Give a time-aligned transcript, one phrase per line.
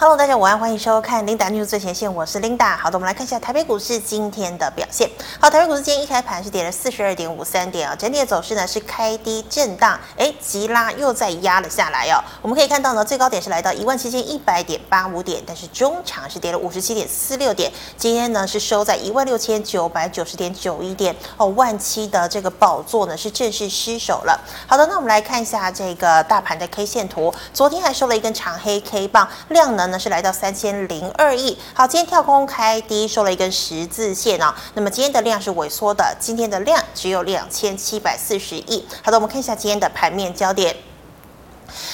[0.00, 2.74] Hello，大家午安，欢迎收看 Linda News 最前线，我是 Linda。
[2.74, 5.06] 好的，我们来看一下台北股市今天的表现。
[5.38, 12.16] 好，台北股市今天一开盘是跌了四十二点五三点啊，整体的走势呢是开低震荡，哎，急拉又再压了下来哦。
[12.40, 24.40] 我们可以看到呢，最高点是来到一万七千一百点八五点，但是中场是跌了五十七点四六点，今天呢是收在一万六千九百九十点九一点哦，万七的这个宝座呢是正式失守了。
[24.66, 31.56] 好的，那我们来看一下这个大盘的 K 线图，昨天还收了一根长黑 K 棒，量能呢是来到三千零二亿。
[31.74, 38.86] 好，今天跳空开低收了一根十字线啊、那么今天的量是萎缩的，今天的量只有两千七百四十亿。
[39.02, 40.74] 好的，我们看一下今天的盘面焦点。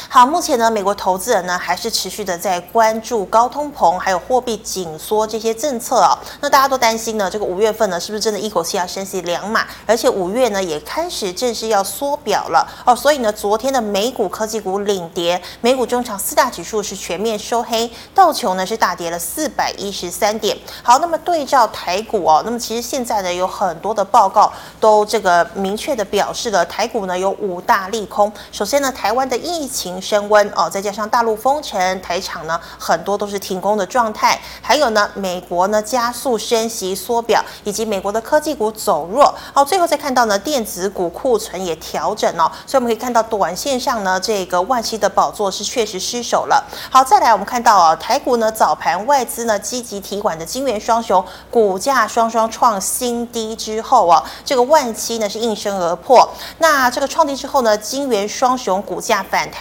[0.08, 6.16] 好，目前呢，美国投资人呢还是持续的在关注高通膨，还有货币紧缩这些政策哦。
[6.40, 9.66] 那大家都担心呢，这个五月份呢，是不是真的一口气要升息两码？
[9.86, 12.94] 而且五月呢，也开始正式要缩表了哦。
[12.94, 20.56] 所以呢，昨天的美股科技股领跌，美股中场四大指数是全面收黑，道琼呢是大跌了四百一十三点。
[20.82, 28.32] 好，那么对照台股哦，那么其实现在呢，有很多的报告都这个明确的表示了，台股呢有五大利空。
[28.52, 39.34] 首先呢，台湾的疫疫情升温哦，再加上大陆封城，台厂呢很多都是停工的状态，还有呢，美国呢加速升息缩表，以及美国的科技股走弱。
[39.52, 46.64] 好，最后再看到呢，电子股库存也调整哦，所以我们可以看到短线上呢，这个万七的宝座是确实失守了。
[46.88, 56.28] 好，再来我们看到啊，台股呢早盘外资呢积极提款的金圆双雄股价双双创新低之后啊，这个万七呢是应声而破。
[56.58, 59.55] 那这个创低之后呢，金圆双雄股价反弹。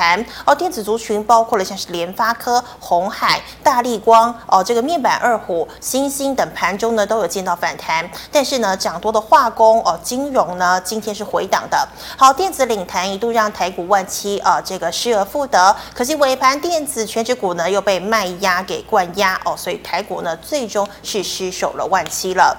[0.45, 11.88] 哦，电子族群包括了像是联发科、红海、大立光哦，这个面板二虎、欣兴等盘中呢都有见到反弹，但是呢涨多的化工哦、金融呢今天是回档的。
[12.17, 22.57] 好，电子领弹一度让台股万七啊这个失而复得，可惜尾盘电子权值股呢又被卖压给灌压哦，所以台股呢最终是失守了万七了。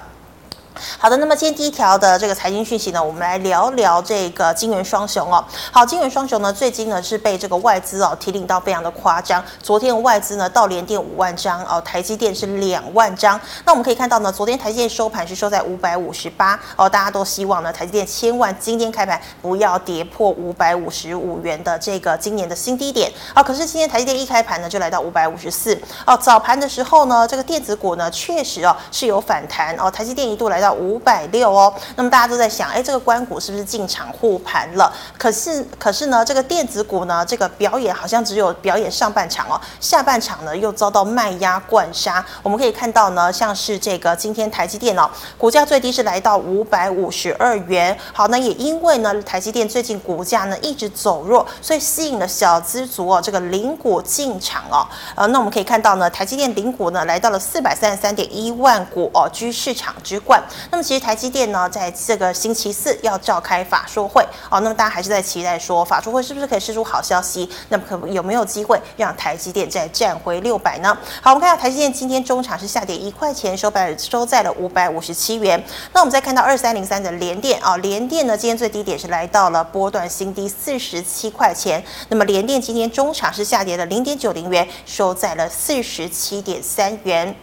[0.99, 5.45] 好的，那么今天第一条的这个财经讯息呢，我们来聊聊这个晶圆双雄哦。
[5.71, 9.43] 好，晶圆双雄呢，最近呢是被这个外资哦提领到非常的夸张。
[9.63, 13.41] 昨天外资呢到连电五万张哦，台积电是两万张。
[13.65, 23.43] 那我们可以看到呢，昨天台积电收盘是收在五百五十八哦，大家都希望呢台积电千万今天开盘不要跌破五百五十五元的这个今年的新低点啊、哦。
[23.43, 26.17] 可是今天台积电一开盘呢就来到五百五十四哦。
[26.17, 30.66] 早盘的时候呢，这个电子股呢确实哦是有反弹哦，台积电一度来到。
[30.67, 34.93] 到五百六哦，那么大家都在想，哎，这个关股是不是进场护盘了？
[35.17, 42.25] 可是，可是呢，这个电子股呢，这个表演好像只有表演上半场哦，下半场呢又遭到卖压灌杀。
[42.43, 47.97] 我们可以看到呢，像是这个今天台积电哦，股价最低是来到五百五十二元。
[48.13, 54.85] 好，那也因为呢，台积电最近股价呢一直走弱，所以吸引了小资族哦，这个零股进场哦。
[55.15, 60.43] 呃，那我们可以看到呢，台积电零股呢来到了四百三十三点一万股哦，居市场之冠。
[60.71, 67.49] 那么其实台积电呢，在这个星期四要召开法说会哦，那么大家还是在期待说法说会是不是可以释出好消息？
[67.69, 70.97] 那么可有没有机会让台积电再站回六百呢？
[71.21, 75.63] 好，我们看到台积电今天中场是下跌一块钱，收盘收在了五百五十七元。
[75.93, 81.83] 那我们再看到二三零三的联电啊，联电呢今天最低点是来到了波段新低四十七块钱。
[82.09, 87.35] 那么联电今天中场是下跌了零点九零元，收在了四十七点三元。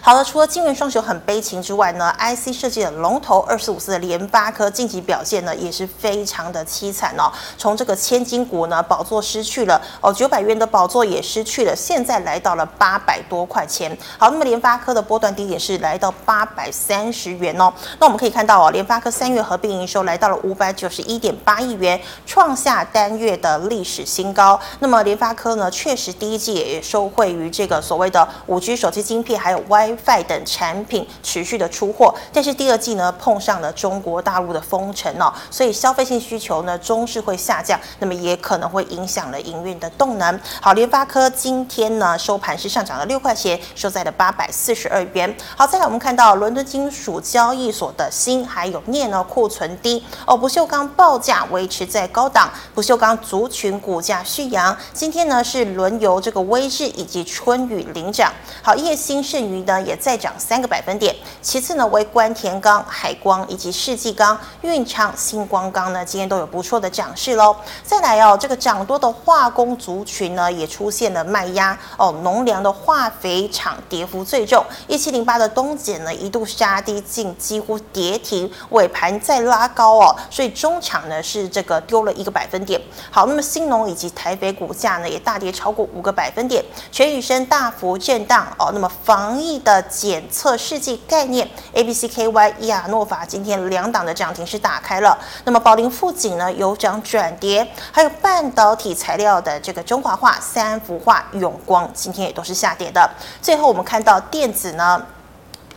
[0.00, 7.32] 好了，除了晶圆双雄很悲情之外呢，IC 设计的龙头二四五四的联发科近期表现呢也是非常的凄惨哦。
[7.56, 13.96] 从这个千金股呢宝座失去了哦，九百元的宝座也失去了，现在来到了八百多块钱。
[14.18, 17.72] 好，那么联发科的波段低点是来到八百三十元哦。
[17.98, 24.58] 那我们可以看到哦，联发科三月合并营收来到了五百九十一点八亿元，创下单月的历史新高。
[24.80, 40.40] 那么联发科呢，确实第一季也受惠于这个所谓的五 G 手机晶片，还有 WiFi 等产品持续的出货，但是第二季呢碰上了中国大陆的封城哦，所以消费性需求呢终是会下降，那么也可能会影响了营运的动能。
[40.60, 45.34] 好，联发科今天呢收盘是上涨了六块钱，收在了八百四十二元。
[45.56, 54.76] 好，再来我们看到伦敦金属交易所的锌还有镍呢库存低哦，不锈钢报价维持在高档，不锈钢族群股价续扬。
[54.92, 58.32] 今天呢是轮由这个威致以及春雨领涨。
[58.62, 67.54] 好，叶兴盛鱼呢也再涨三个百分点，其次呢为关田钢、海光以及世纪钢、运昌、星光钢呢今天都有不错的涨势喽。
[67.84, 82.80] 再来哦，这个涨多的化工族群呢也出现了卖压哦，农粮的化肥厂跌幅最重，一七零八的东碱呢一度杀低近几乎跌停，尾盘再拉高哦，所以中场呢是这个丢了一个百分点。
[83.10, 88.70] 好，那么新农以及台北股价呢也大跌超过五个百分点，全宇生大幅震荡哦。
[88.72, 95.18] 那么防疫的检测试剂概念，A B C K Y、伊亚诺法今天两档的涨停是打开了。
[95.44, 103.10] 那么宝林富锦呢有涨转跌，还有半导体材料的这个中华化、三幅化、永光今天也都是下跌的。
[103.40, 105.04] 最后我们看到电子呢。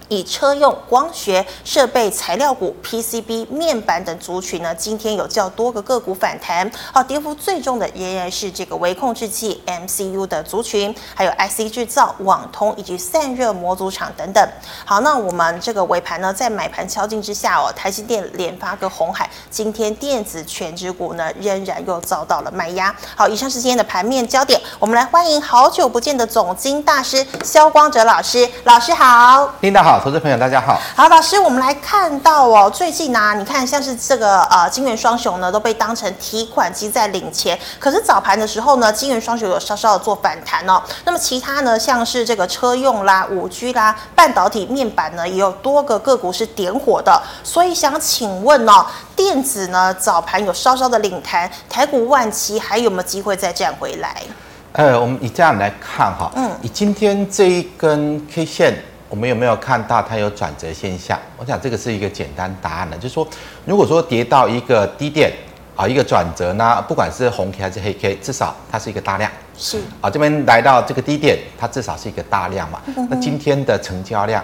[0.09, 6.69] 以车用光学设备材料股、PCB 面板等族群呢，今天有较多个个股反弹。
[6.93, 14.49] 好，跌幅最重的仍然是这个微控制器 MCU 的族群，还有 IC 制造、网通以及散热模组厂等等。
[14.85, 22.95] 好，那我们这个尾盘呢，在买盘敲进之下哦，台积电、联发科、鸿海，今天电子全值股呢，仍然又遭到了卖压。
[23.15, 29.94] 好，以上是今天的盘面焦点，我们来欢迎好久不见的总经大师萧光哲老师，老师好，领导好。
[30.00, 30.80] 投资朋友，大家好。
[30.95, 37.57] 好，老师，我们来看到哦，最近呢、啊，你看像是这个呃，金元双雄呢都被当成提款机在领钱。
[37.80, 40.81] 可是早盘的时候呢，金元双雄有稍稍的做反弹哦。
[41.06, 47.21] 那么其他呢，像是这个车用啦、五 G 啦、半导体面板呢，也有多个个股是点火的。
[47.44, 54.21] 所以想请问哦，电子呢早盘有稍稍的领弹，台股万七还有没有机会再站回来？
[54.74, 58.83] 呃，我们以这样来看哈，嗯，以今天这一根 K 线。
[59.15, 61.17] 我们有没有看到它有转折现象？
[61.38, 63.25] 我想这个是一个简单答案的，就是说，
[63.63, 65.31] 如果说跌到一个低点
[65.73, 69.31] 啊，一个转折呢，不管是红 K 还是黑 K，至少它是一个大量。
[69.57, 72.81] 是啊，这边来到这个低点，它至少是一个大量嘛。
[73.09, 74.44] 那今天的成交量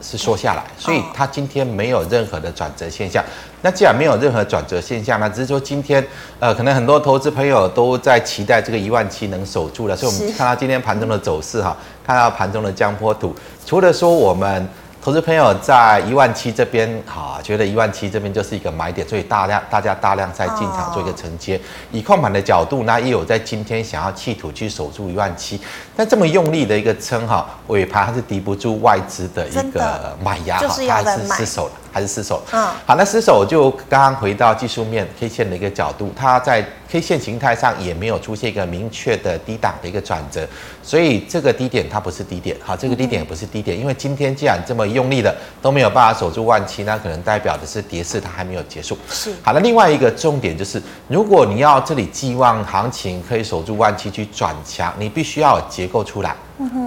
[0.00, 3.24] 是缩下来，所以它今天没有任何的转折现象。
[3.62, 6.04] 那既然没有任何转折现象呢，只是说今天
[6.38, 11.76] 呃，可能很多投资朋友都在期待这个一万七能守住了，所以我们看到今天盘中的走势哈。
[12.06, 13.32] 看到盘中的江波图，
[13.64, 14.68] 除了说我们
[15.02, 21.58] 投资朋友在一万七这边哈，觉得一万七这边就是一个买点，所以大量大家大量在进场做一个承接。
[21.90, 25.58] 以控盘的角度，那也有在今天想要企图去守住一万七，
[25.96, 31.72] 但这么用力的一个撑哈，尾盘还是敌不住外资的一个买压哈，它还是失守了。
[31.92, 32.42] 还是失守。
[32.52, 40.46] 嗯，好，那失守就刚刚回到技术面 K 线的一个角度，它在 K 线形态上也没有出现一个明确的低档的一个转折，
[40.82, 48.96] 所以这个低点它不是低点，好，这个低点也不是低点，因为今天既然这么用力的都没有办法守住万七，那可能代表的是跌势它还没有结束。
[49.08, 56.34] 是，好，那另外一个重点就是，如果你要这里寄望行情可以守住万七去转强，你必须要有结构出来。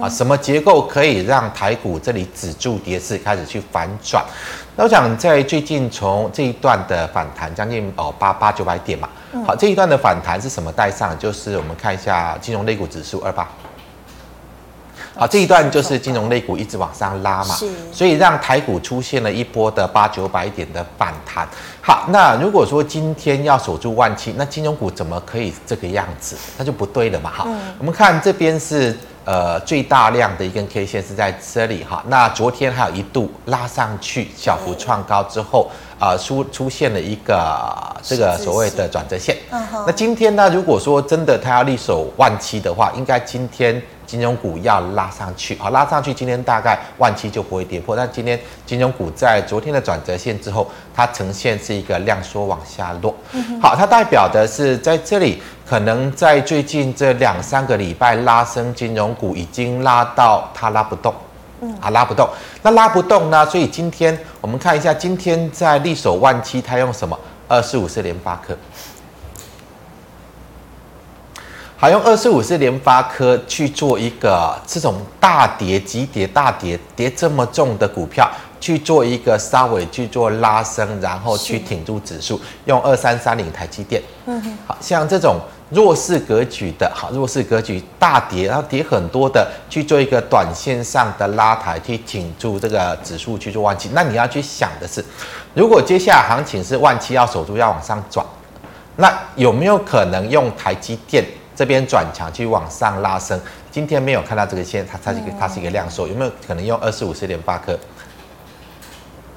[0.00, 4.24] 啊，什么结构可以让台股这里止住跌势，开始去反转？
[4.76, 9.08] 那我想在最近从这一段的反弹，将近哦八八九百点嘛。
[9.46, 11.18] 好，这一段的反弹是什么带上？
[11.18, 13.48] 就是我们看一下金融类股指数二八。
[15.16, 17.56] 好，这一段就是金融类股一直往上拉嘛，
[17.92, 21.48] 所以让台股出现了一波的八九百点的反弹。
[21.80, 26.36] 好，那如果说今天要守住万七，那金融股怎么可以这个样子？
[26.58, 27.30] 那就不对了嘛。
[27.32, 27.46] 好，
[27.78, 28.96] 我们看这边是。
[29.26, 39.34] 呃，最大量的一根 K 线是在这里哈，那昨天还有一度拉上去小幅创高之后，啊、呃，出出现了一个这个所谓的转折线。
[39.86, 43.82] 那今天呢，如果说真的它要力守万七的话，应该今天。
[44.06, 47.96] 金融股要拉上去，好，拉上去，今天大概万七就不会跌破。
[47.96, 53.14] 但今天金融股在昨天的转折线之后，它呈现是一个量缩往下落。
[53.60, 61.14] 好，它代表的是在这里，可能在最近这两三个礼拜拉升金融股已经拉到它拉不动，
[61.80, 62.28] 啊，拉不动。
[62.62, 63.44] 那拉不动呢？
[63.46, 67.18] 所以今天我们看一下，今天在力守万七，它用什么？
[67.46, 68.56] 二四五四联发科。
[71.84, 78.26] 好，用二四五是联发科去做一个这种大跌、急跌、大跌、跌这么重的股票，
[78.58, 82.40] 去做一个稍微去做拉升，然后去挺住指数。
[82.64, 85.38] 用二三三零台积电，嗯哼，好像这种
[85.68, 93.90] 弱势格局的，好弱势格局大跌，然后跌很多的，去做一个短线上的拉抬，去挺住这个指数去做万七。
[93.92, 95.04] 那你要去想的是，
[95.52, 98.24] 如果接下来行情是万七要守住，要往上转，
[98.96, 101.22] 那有没有可能用台积电？
[101.54, 107.78] 这边转强去往上拉升，今天没有看到这个线，它它是一个它是一个量缩，有没有可能用二四五四点八克？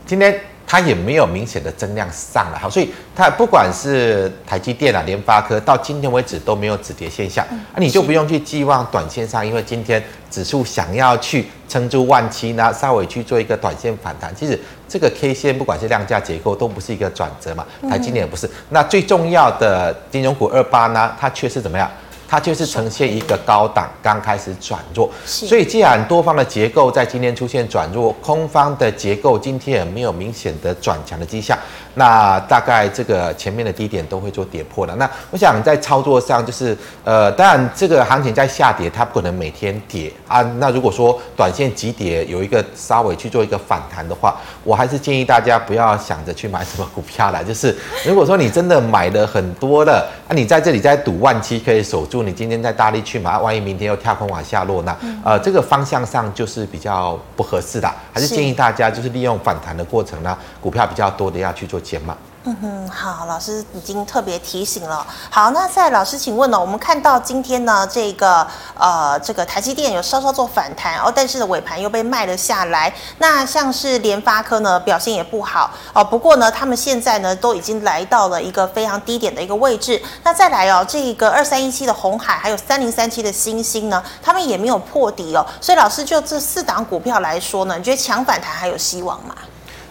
[0.05, 14.33] 今天它也没有明显的增量上来，好，所以它不管是台积电啊、联发科，到今天为止都没有止跌现象，那、嗯啊、你就不用去寄望短线上，因为今天指数想要去撑住万七呢，稍微去做一个短线反弹。
[14.36, 18.47] 其实这个 K 线不管是量价结构都不是一个转折嘛，台积电也不是。
[18.47, 21.89] 嗯、那最重要的金融股二八呢，它却是怎么样？
[22.27, 31.57] 它就是呈现一个高档刚开始转弱，所以既然多方的结构在今天出现转弱，空方的结构今天也没有明显的转强的迹象。
[31.96, 34.96] 那大概这个前面的低点都会做跌破了。
[34.98, 40.43] 那我想在操作上就是，呃，当然这个行情在下跌，它不可能每天跌啊。
[40.60, 47.43] 那如果说短线急跌有一个稍微去做一个反弹的话，我还是建议大家不要想着去买什么股票了。
[47.43, 57.91] 就是如果说你真的买了很多了，啊，你在这里在赌万七可以守住，你今天在大力去买，万一明天又跳空往下落，那呃这个方向上就是比较不合适的。
[58.13, 61.81] 还是建议大家就是利用反弹的过程呢，股票比较多的要去做。
[61.88, 62.17] 减码。
[62.49, 65.05] 嗯哼，好，老师已经特别提醒了。
[65.29, 66.57] 好，那再老师，请问呢？
[66.57, 68.47] 我们看到今天呢，这个
[68.79, 72.93] 呃，这个台积电有稍稍做反弹哦，但是，尾盘又被卖了下来。
[73.17, 76.01] 那像是联发科呢，表现也不好哦。
[76.01, 80.01] 不过呢，他们现在呢，都已经来到了一个非常低点的一个位置。
[80.23, 85.45] 那再来哦，这个二三一七的红海，还有三零三七的欣兴呢，他们也没有破底哦。
[85.59, 89.35] 所以老师就这四档股票来说呢，你觉得抢反弹还有希望吗？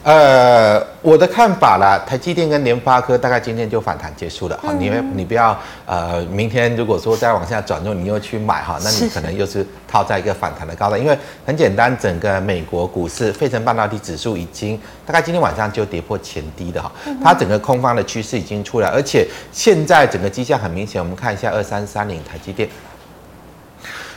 [0.06, 4.56] 呃，我的看法啦，台积电跟联发科大概今天就反弹结束了。
[4.62, 11.02] 好、嗯，你你不要呃，明天如果说再往下转弱，你又去买哈，那你可能又是套在一个反弹的高点。
[11.02, 22.68] 因为很简单，整个美国股市费城半导体指数已经大概今天晚上就跌破前低的哈，它整个空方的趋势已经出来，而且现在整个迹象很明显，我们看一下二三三零台积电。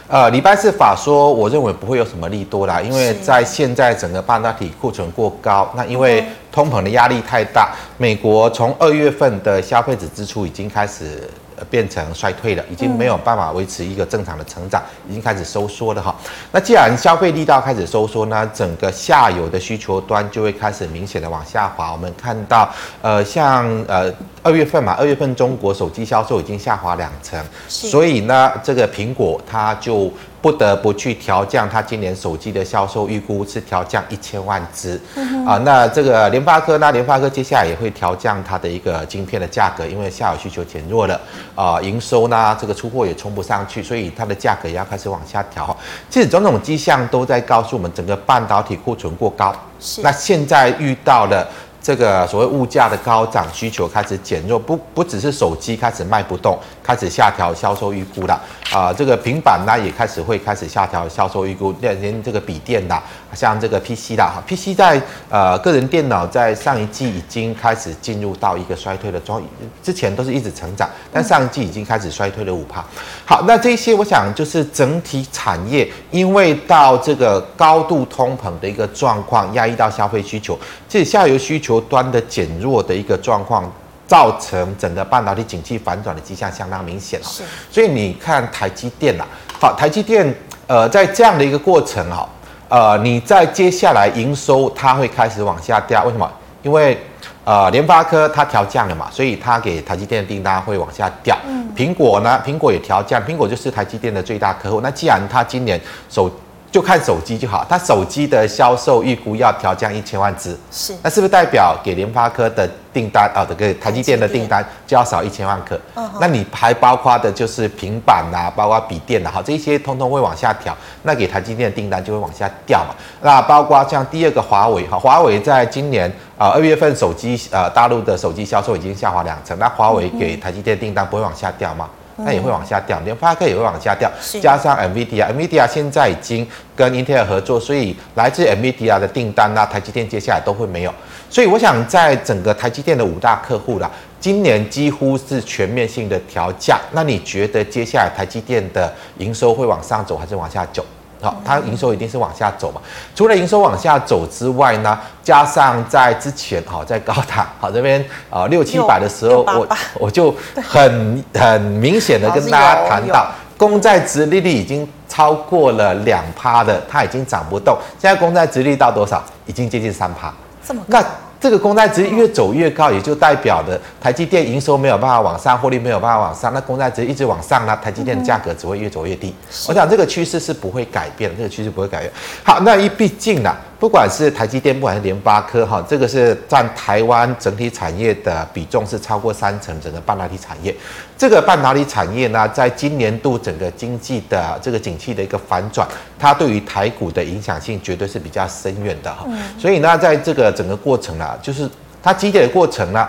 [0.10, 11.30] 呃，礼拜四法说，我认为不会有什么利多啦，因为在现在整个半导体库存过高，那因为通膨的压力太大，美国从二月份的消费者支出已经开始。
[11.70, 16.16] 变成衰退了，已经没有办法维持一个正常的成长，已经开始收缩了哈。
[16.52, 21.92] 那既然消费力道开始收缩呢，整个下游的需求端就会开始明显的往下滑。
[21.92, 22.70] 我们看到，
[23.02, 24.14] 呃，像呃
[24.44, 30.12] 二月份嘛，二月份中国手机销售已经下滑两成，所以呢，这个苹果它就。
[30.42, 36.92] 不得不去调降它今年手机的销售预估，是调降一千万只，嗯、啊，那这个联发科那？
[36.92, 41.20] 联发科接下来也会调降它的一个晶片的价格，因为下游需求减弱了，
[41.56, 45.76] 啊，营收呢，这个出货也冲不上去，所以它的价格也要开始往下调。
[46.10, 51.48] 其实种种迹象都在告诉我们，整个半导体库存过高，是那现在遇到了。
[51.82, 58.34] 这个所谓物价的高涨，需求开始减弱，不不只是手机开始卖不动，开始下调销售预估了
[58.72, 63.02] 啊、呃，这个平板呢也开始会开始下调销售预估，连连这个笔电呐，
[63.34, 69.42] 像这个 PC 啦哈，PC 在呃个人电脑在上一季已经开始进入到一个衰退的状，
[69.82, 72.84] 之前都是一直成长，但上一季已经开始衰退了五趴。
[73.26, 80.58] 好，那这些我想就是整体产业，因为到这个高度通膨的一个状况，压抑到消费需求，
[80.90, 81.80] 这下游需求。
[81.82, 83.72] 端的减弱的一个状况，
[84.06, 87.20] 造成整个半导体景气反转的迹象相当明显。
[87.24, 89.24] 是，所以你看台积电呐，
[89.60, 90.36] 好，台积电
[90.68, 92.28] 呃，在这样的一个过程哈，
[92.68, 96.30] 呃，你在接下来营收它会开始往下掉，为什么？
[96.62, 96.98] 因为
[97.46, 101.36] 呃，联发科它调降了嘛，所以它给台积电的订单会往下掉。
[101.48, 104.82] 嗯，苹果呢，苹果也调降，苹果就是台积电的最大客户。
[104.82, 105.80] 那既然它今年
[106.10, 106.30] 首
[106.72, 115.80] 就看手机就好，它手机的销售预估要调降一千万只，是，那是不是代表给联发科的订单啊，这个台积电的订单就要少一千万颗？
[115.96, 122.94] 嗯，那你还包括的就是平板呐，包括笔电呐，好，这些通通会往下调，那给台积电的订单就会往下掉嘛。
[123.22, 126.08] 那包括像第二个华为哈，华为在今年
[126.38, 131.90] 啊二月份手机呃大陆的手机销售已经下滑两成，那华为给台积电订单不会往下掉吗？
[132.26, 134.12] 那也会往下掉，联发科也会往下掉，
[134.42, 136.46] 加上 NVIDIA，NVIDIA 现在已经
[136.76, 140.94] 跟英特尔合作，所以来自 NVIDIA 的订单那台积电接下来都会没有。
[141.30, 146.80] 所以我想，在整个台积电的五大客户啦，今年几乎是全面性的调价。
[146.92, 150.84] 那你觉得接下来台积电的营收会往上走还是往下走？
[151.22, 152.82] 好，它营收一定是往下走嘛。
[153.16, 159.68] 除了营收往下走之外呢，加上在之前，好，在高塔，好这边啊六七百的时候，我
[160.00, 160.34] 我就
[160.64, 167.78] 很很明显的跟大家谈到，公债殖利率已经超过了两趴的，它已经涨不动。
[168.00, 169.22] 现在公债殖利率到多少？
[169.46, 170.34] 已经接近三趴。
[170.66, 171.04] 这么高。
[171.40, 179.34] 这个公债值越走越高，也就代表的台积电营收没有办法往上，获利没有办法往上，那公债值一直往上，呢台积电的价格只会越走越低。
[179.68, 182.12] 我想这个趋势是不会改变，这个趋势不会改变。
[182.44, 190.76] 好，那一毕竟呢，不管是台积电，不管是联发科，哈，这个是占台湾整体产业的比重是超过三成，整个半导体产业。
[191.18, 195.88] 这个半导体产业呢，在今年度整个经济的这个景气的一个反转，
[196.20, 199.26] 它对于台股的影响性绝对是比较深远的哈。
[199.58, 201.70] 所以呢，在这个整个过程呢，就是
[202.04, 203.08] 它积累的过程呢。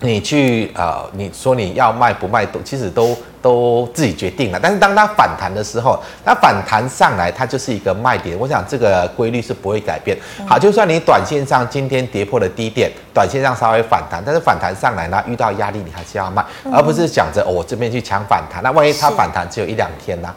[0.00, 4.58] 你去呃，你说你要卖不卖都其实都都自己决定了。
[4.60, 8.38] 但是当它反弹的时候，它反弹上来，它就是一个卖点。
[8.38, 10.16] 我想这个规律是不会改变。
[10.46, 18.62] 好，就算你短线上今天跌破了低点，短线上稍微反弹，但是反弹上来呢，遇到压力你还是要卖，而不是想着、哦、我这边去抢反弹。
[18.62, 20.34] 那万一它反弹只有一两天呢？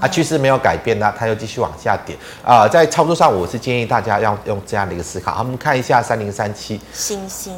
[0.00, 2.68] 啊，趋势没有改变呢，它又继续往下跌啊。
[2.68, 5.32] 在操作上，我是建议大家要用这样的一个思考。
[5.32, 7.52] 好，我们看一下三零三七星星。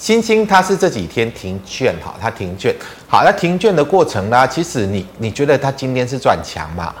[0.00, 2.74] 欣兴它是这几天停券哈，它停券。
[3.06, 4.48] 好，那停券的过程呢？
[4.48, 6.94] 其实你你觉得它今天是转强吗？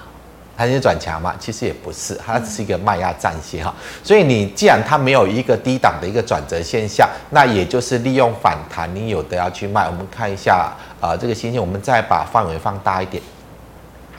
[0.54, 1.34] 它是转强吗？
[1.40, 3.74] 其实也不是，它只是一个卖压战线哈。
[4.04, 9.86] 所以你既然它没有一个低档的一个转折现象，那也就是利用反弹，你有的要去卖。
[9.86, 13.22] 我们看一下啊、呃，这个欣兴，我们再把范围放大一点。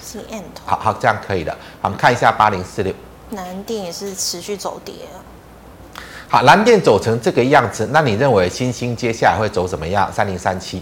[0.04, 0.42] 是 end。
[0.66, 1.52] 好好，这样可以的。
[1.52, 2.92] 好，我们看一下八零四六。
[3.30, 4.96] 南电也是持续走跌。
[6.32, 10.10] 好，蓝电走成这个样子，那你认为星星接下来会走怎么样？
[10.14, 10.82] 三零三七，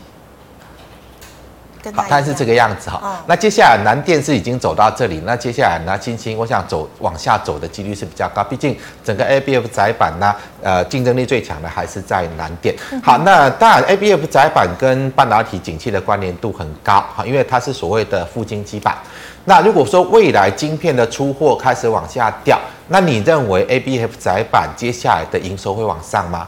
[1.95, 2.99] 好，它是这个样子哈。
[3.01, 12.75] 哦、那接下来南电是已经走到这里，那接下来呢，金星我想走往下走的几率是比较高，毕竟整个 ABF 载板呢，呃，竞争力最强的还是在南电。
[13.03, 18.97] 好，那当然 ABF 载板跟半导体景气的关联度很高，哈，因为它是所谓的富晶基板。
[19.45, 22.59] 那如果说未来晶片的出货开始往下掉，
[22.89, 26.47] 那你认为 ABF 载板接下来的营收会往上吗？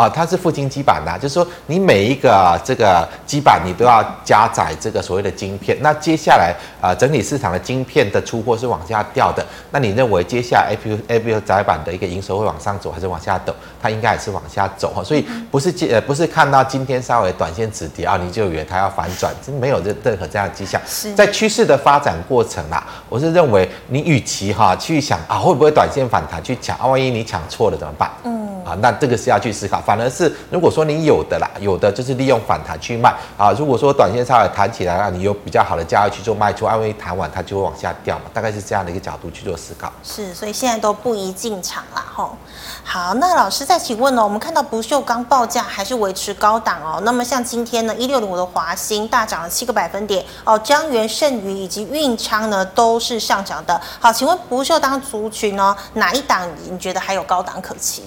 [0.00, 5.76] 啊，它是附晶基板的，就是说你每一个这个基板你都要加载这个所谓的晶片。
[5.82, 13.54] 那接下来啊，整体市场的晶片的出货是往下掉的，那你认为接下来 A P U A P U 载板的一个营收会往上走还是往下走？
[13.82, 15.04] 它应该也是往下走哈。
[15.04, 20.80] 所以不是呃不是看到今天稍微短线止跌啊，你就以为它要反转，真没有任任何这样的迹象。
[21.14, 28.10] 在趋势的发展过程啊，我是认为你与其哈去想啊会不会短线反弹去抢啊，万一你抢错了怎么办？
[28.24, 28.48] 嗯。
[28.64, 29.80] 啊，那这个是要去思考。
[29.90, 33.50] 反而是如果说你有的啦，有的就是利用反弹去卖啊。
[33.58, 38.26] 如果说短线稍微弹起来，那你有比较好的价位去做卖出，因为弹完它就会往下掉嘛。
[38.32, 39.92] 大概是这样的一个角度去做思考。
[40.04, 42.36] 是，所以现在都不宜进场啦，吼。
[42.84, 44.22] 好，那老师再请问呢？
[44.22, 47.00] 我们看到不锈钢报价还是维持高档哦。
[47.02, 53.80] 那么像今天呢，一六零五的华兴大涨了七个百分点哦，江源、盛余以及运昌呢都是上涨的。
[53.98, 58.04] 好，请问不锈钢族群呢，哪一档你觉得还有高档可期？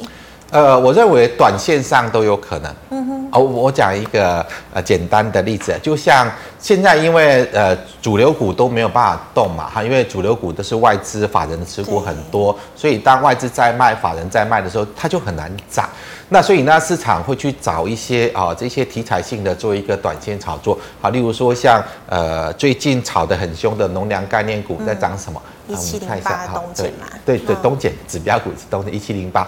[0.53, 2.71] 呃，我认为短线上都有可能。
[2.91, 3.29] 嗯哼。
[3.31, 15.89] 哦，我讲一个呃简单的例子，就像现在因为呃主流股都没有办法动嘛，哈，因为主流股都是外资法人的持股很多，所以当外资在卖，法人在卖的时候，它就很难涨。
[16.29, 25.41] 那所以呢，市场会去找一些啊、呃、这些题材性的做一个短线炒作，好，例如说像呃最近炒得很凶的农粮概念股在涨什么？
[25.67, 27.07] 一七零八东碱嘛。
[27.25, 29.47] 对对，东碱指标股是东碱一七零八。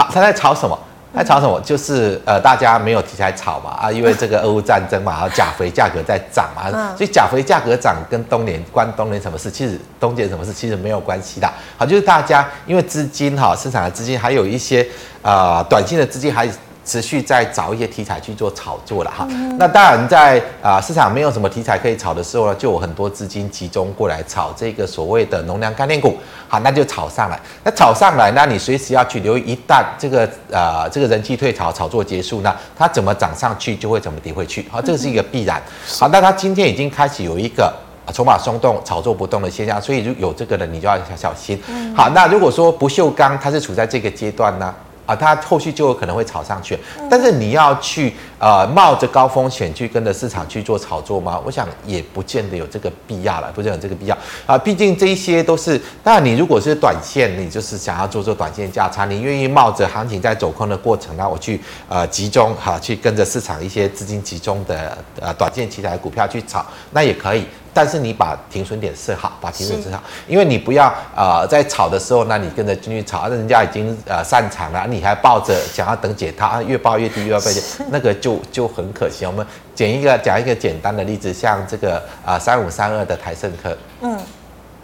[0.00, 0.78] 好，他在炒什么？
[1.14, 1.60] 在炒什么？
[1.60, 9.50] 就是呃，大家没有题材炒嘛啊，因为这个俄乌战争嘛，然后钾肥价格在涨嘛，所以钾肥价格涨跟东联关东联什么事？
[9.50, 10.54] 其实东联什么事？
[10.54, 11.52] 其实没有关系的。
[11.76, 14.86] 好，就是大家因为资金哈，市场的资金还有一些
[15.20, 16.48] 呃短期的资金还。
[16.84, 19.26] 持续在找一些题材去做炒作了哈，
[19.58, 26.16] 那当然在啊市场没有什么题材可以炒的时候呢，就有很多资金集中过来炒这个所谓的农粮概念股，
[26.48, 27.38] 好，那就炒上来。
[27.62, 35.62] 那炒上来，那你随时要去留意，一旦这个呃这个人气退潮，炒作结束呢，它怎么涨上去就会怎么跌回去，好，这个是一个必然。
[35.98, 37.72] 好，那它今天已经开始有一个
[38.12, 41.62] 筹码松动、炒作不动的现象，所以就有这个人你就要小小心。
[41.94, 44.74] 好，那如果说不锈钢它是处在这个阶段呢？
[45.10, 46.78] 啊，它后续就有可能会炒上去，
[47.10, 51.40] 但是你要去呃冒着高风险去跟着市场去做炒作吗？
[51.44, 54.56] 我想也不见得有这个必要了，不见得有这个必要啊。
[54.56, 67.44] 毕竟这一些都是，当然你如果是短线，你就是想要做做短线价差，你愿意冒着行情在走空的过程，那我去呃集中哈、去跟着市场一些资金集中的呃短线题材股票去炒，那也可以。
[67.72, 79.24] 但是你把停损点设好，把停损设好，因为你不要啊、呃、在炒的时候，那你跟着进去炒，那人家已经呃散场了，你还抱着想要等解套，越抱越低，越抱越低，那个就就很可惜。
[79.24, 84.18] 我们讲一个讲一个简单的例子，像这个啊三五三二的台盛科，嗯，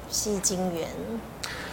[0.09, 0.87] 西金元，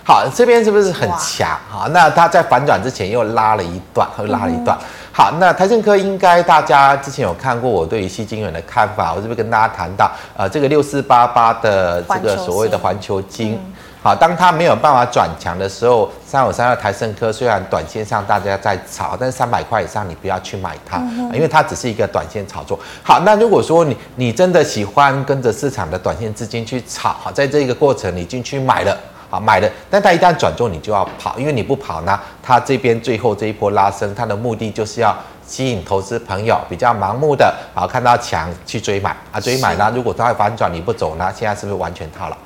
[0.04, 1.58] 好，这边是不是很强？
[1.69, 4.78] 好，那它在反转之前又拉了一段，又拉了一段。
[5.15, 13.60] 好，那台政科应该大家之前有看过我对于矽晶圆的看法，我是不是跟大家谈到，呃，这个六四八八的这个所谓的环球晶。
[14.02, 20.97] 好，当它没有办法转强的时候，三五三二台盛科虽然短线上大家在炒，但是三百块以上你不要去买它，
[21.32, 22.78] 因为它只是一个短线炒作。
[23.04, 28.97] 好，那如果说你你真的喜欢跟着市场的短线资金去炒，好，在这个过程你进去买了，
[29.34, 39.10] 好买的，但它一旦转重你就要跑，因为你不跑呢，它这边最后这一波拉升，它的目的就是要吸引投资朋友比较盲目的，啊看到强去追买。
[39.32, 42.38] 啊，追买呢，如果它反转你不走呢，现在是不是完全套牢？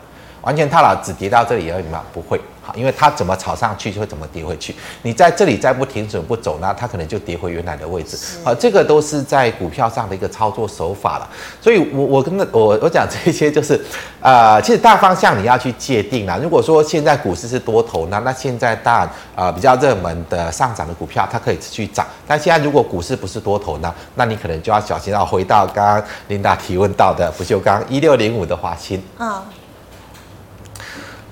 [0.48, 2.02] 完全套牢，只跌到这里而已吗？
[2.14, 4.74] 不会，好，因为它怎么炒上去就会怎么跌回去。
[5.02, 8.18] 你在这里再不停损不走，那它可能就跌回原来的位置。
[8.46, 11.28] 好，这个都是在股票上的一个操作手法了。
[11.62, 13.78] 所以我，我我跟我我讲这些就是，
[14.22, 16.40] 呃，其实大方向你要去界定啦。
[16.42, 22.08] 如果说现在股市是多头呢，那现在当然呃比较热门的上涨的股票，它可以持续涨。
[22.26, 25.12] 但现在如果股市不是多头呢，那你可能就要小心。
[25.12, 29.04] 要回到刚刚琳达提问到的不锈钢一六零五的华新。
[29.20, 29.42] 嗯。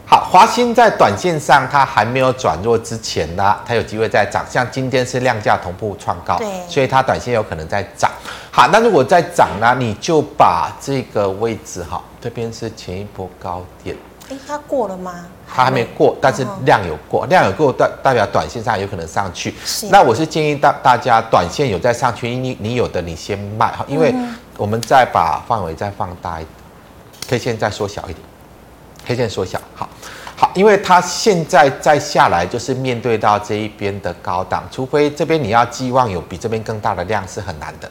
[0.07, 4.45] 好，华兴在短线上它还没有转弱之前呢，它有机会再涨。
[4.47, 8.11] 像今天是量价同步创高，对，所以它短线有可能再涨。
[8.51, 13.95] 好，那如果再涨呢，你就把这个位置哈，这边是前一波高点。
[14.29, 15.25] 哎，它过了吗？
[15.47, 19.53] 它还没过，但是量有过，量有过代代表短线上有可能上去。
[19.65, 19.87] 是。
[19.89, 24.13] 那我是建议大大家短线有在上去，你你有的你先卖哈，因为
[24.55, 26.49] 我们再把范围再放大一点
[27.27, 28.19] ，K 线再缩小一点
[29.05, 29.87] ，K 线缩小，好。
[30.37, 37.89] 好，因为它现在再下来，就是面对到这一边的高档，除非这边你要寄望有比这边更大的量是很难的。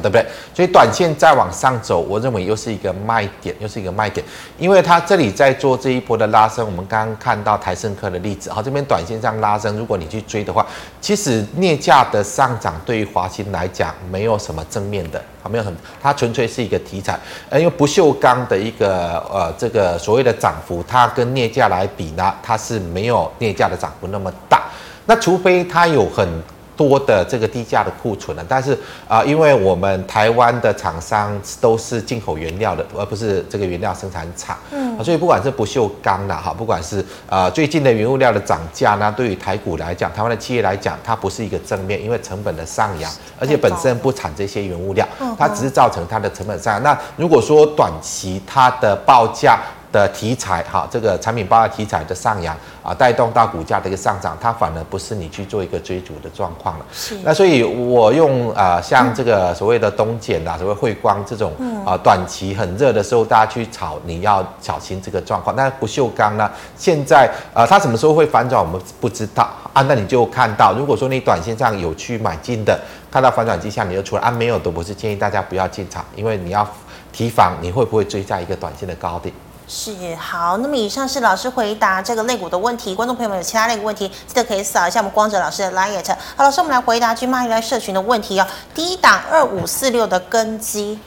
[0.00, 0.24] 对不对？
[0.54, 4.24] 所以短线再往上走，我认为又是一个卖点，又是一个卖点，
[4.58, 6.64] 因为它这里在做这一波的拉升。
[6.64, 10.66] 我们刚刚看到台胜科的例子，好，这边短线上拉升，如果你去追的话，
[11.00, 17.18] 其实镍价的上涨对于华新来讲没有什么正面的，好，没有很，它纯粹是一个题材。
[17.52, 24.64] 因为不锈钢的一个呃这个所谓的涨幅，它跟镍价来比呢，它是没有镍价的涨幅那么大。
[25.06, 26.28] 那除非它有很
[26.76, 28.72] 多的这个低价的库存了，但是
[29.08, 43.10] 啊、呃，因为我们台湾的厂商都是进口原料的，而不是这个原料生产厂，嗯，所以不管是不锈钢的哈，不管是啊、呃、最近的原物料的涨价呢，对于台股来讲，台湾的企业来讲，它不是一个正面，因为成本的上扬，
[43.40, 45.06] 而且本身不产这些原物料，
[45.38, 46.82] 它只是造成它的成本上扬。
[46.82, 49.58] 那如果说短期它的报价，
[49.92, 56.84] 的题材哈，这个产品包的题材的上扬啊，带动到股价的一个上涨，它反而不是你去做一个追逐的状况了。
[56.92, 57.16] 是。
[57.24, 61.52] 那所以我用啊，像这个所谓的东碱啊，所谓汇光这种
[61.86, 65.54] 啊，短期很热的时候，大家去炒，你要小心这个状况。
[65.56, 69.82] 那不锈钢呢，现在啊，它什么时候会反转，我们不知道啊。
[69.82, 72.78] 那你就看到，如果说你短线上有去买进的，
[73.10, 76.68] 看到反转迹象你就出来啊，没有的，我是建议大家不要进场，因为你要
[77.12, 79.34] 提防你会不会追在一个短线的高点。
[79.68, 86.16] 是好，那么以上是老师回答这个肋骨的问题，观众朋友们有其他类股问题，记得可以扫一下我们光哲老师的 LINE。
[86.36, 88.46] 好，老师，我们来回答 GMoney Live 社群的问题哦。
[88.74, 90.98] 第一档二五四六的根基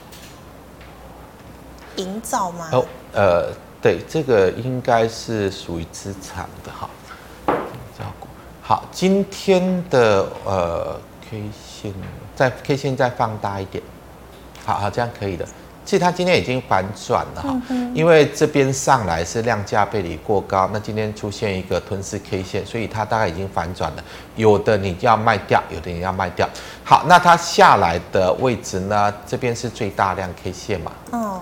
[1.96, 2.68] 营造吗？
[2.72, 3.46] 哦，呃，
[3.80, 6.88] 对，这个应该是属于资产的哈。
[8.62, 11.92] 好，今天的呃 K 线
[12.36, 13.82] 再 K 线再放大一点，
[14.64, 15.44] 好好，这样可以的。
[15.90, 17.60] 其实它今天已经反转了哈，
[17.92, 24.04] 因为这边上来是量价背离过高，那今天出现一个吞噬 K 线，所以它大概已经反转了。
[24.36, 26.48] 有的你要卖掉，有的你要卖掉。
[26.84, 29.12] 好，那它下来的位置呢？
[29.26, 30.92] 这边是最大量 K 线嘛？
[31.10, 31.40] 嗯。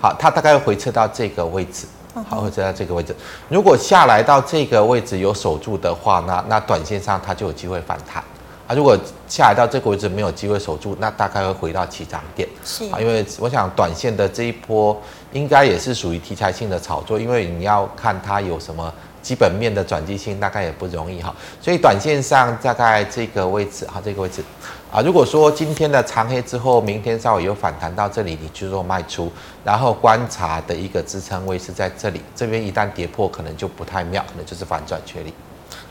[0.00, 1.86] 好，它大概会回撤到这个位置，
[2.28, 3.14] 好，回撤到这个位置。
[3.48, 8.20] 如果下来到这个位置有守住的话，那那短线上它就有机会反弹。
[8.66, 8.98] 啊，如果
[9.28, 12.48] 下来到这个位置没有机会守住，那大概会回到起涨点。
[12.64, 14.98] 是啊，因为我想短线的这一波
[15.32, 21.34] 应该也是属于题材性的炒作，因为你要看它有什么基本面的转机性，大概也不容易哈。
[21.60, 24.42] 所以短线上大概这个位置哈，这个位置
[24.90, 29.30] 啊，如果说今天的长黑之后，明天稍微有反弹到这里，你去做卖出，
[29.62, 35.34] 然后观察的一个支撑位是在这里，这边一旦跌破，可能就不太妙，可能就是反转确立。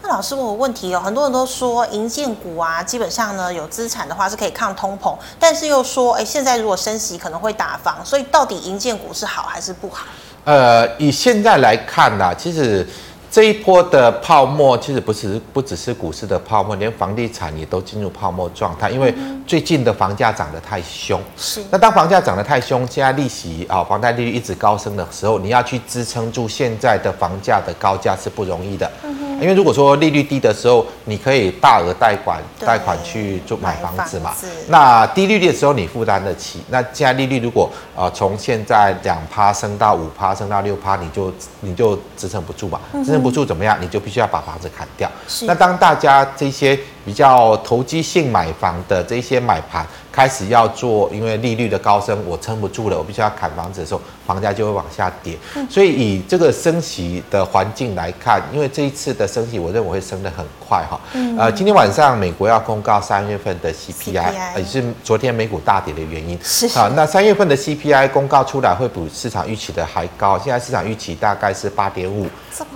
[0.04, 10.06] 那老师问我问题哦，很多人都说银建股啊，基本上呢有资产的话是可以抗通膨，但是又说，哎，现在如果升息可能会打房，所以到底银建股是好还是不好？
[10.44, 12.86] 呃，以现在来看呢，其实。
[13.32, 18.92] 这一波的泡沫其实不是不只是股市的泡沫，连房地产也都进入泡沫状态。
[18.92, 19.12] 因为
[19.48, 21.64] 最近的房价涨得太凶，是。
[21.72, 28.88] 那当房价涨得太凶，现在利息啊，房贷利率一直高升的时候，你要去支撑住现在的房价的高价是不容易的。
[29.04, 34.34] 嗯因为如果说利率低的时候，你可以大额贷款对贷款去做买房子嘛。
[34.68, 43.78] 那低利率的时候你负担得起，那现在利率如果呃从现在两趴升到五趴，升到六趴，你就你就支撑不住嘛，支撑不住怎么样？
[43.82, 45.10] 你就必须要把房子砍掉。
[45.28, 55.38] 是那当大家这些比较投机性买房的这些买盘开始要做，因为利率的高升，我撑不住了，我必须要砍房子的时候，房价就会往下跌。
[55.70, 61.00] 所以以这个升息的环境来看，因为这一次的升息，我认为会升得很快哈。
[61.38, 66.38] 呃，今天晚上美国要公告三月份的 CPI，也是昨天美股大跌的原因。
[66.44, 72.28] 是啊，那三月份的 CPI 公告出来会比市场预期的还高，现在市场预期大概是八点五。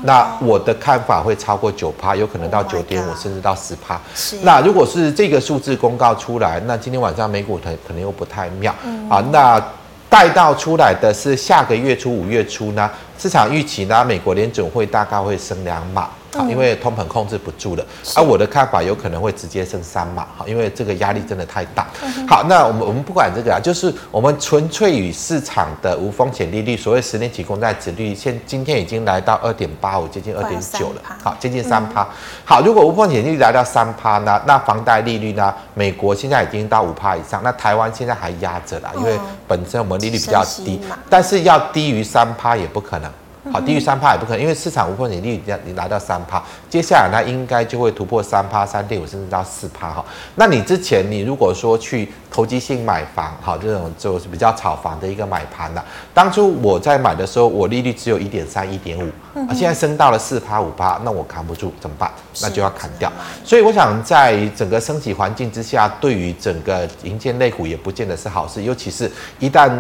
[0.04, 4.00] 那我的看法会超过九趴，有可能到九点五，甚至到十趴。
[4.42, 8.74] 那如果是这个数字公告出来，那今天晚上美股可可能又不太妙。
[8.84, 9.10] 嗯。
[9.10, 9.64] 啊，那
[10.10, 16.10] 带到出来的是下个月初五月初呢，市场预期呢，美国联准会大概会升两码。
[16.38, 17.84] 好，因为通膨控制不住了，
[18.16, 21.88] 而我的看法有可能会直接升三嘛，好，因为这个压力真的太大。
[22.28, 32.08] 好，那我们我们不管这个啊，就是我们纯粹与市场的无风险利率，所谓十年期公债殖利率，现今天已经来到二点八五，接近二点九了，好，接近三趴。
[32.46, 43.12] 好，如果无风险利率来到三趴呢，那房贷利率呢，美国现在已经到五趴以上，那台湾现在还压着啦，因为本身我们利率比较低，但是要低于三趴也不可能。
[43.52, 50.04] 好，低于三趴也不可能，因为市场无风险利率你拿到三趴，接下来它应该就会突破三趴、三点五，甚至到四趴哈。
[50.36, 55.86] 那你之前你如果说去投机性买房，好，这种就是比较炒房的一个买盘了。
[56.14, 59.10] 当初我在买的时候，我利率只有一点三、一点五，
[59.48, 62.12] 啊，现在升到了四趴、五趴，那我扛不住怎么办？
[62.42, 63.12] 那就要砍掉。
[63.44, 69.72] 所以我想，在整个升息环境之下，对于整个银建类股也不见得是好事，尤其是一旦。